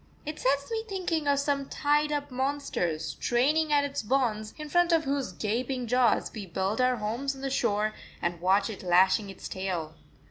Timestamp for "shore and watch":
7.51-8.67